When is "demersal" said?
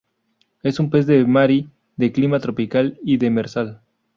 3.17-3.81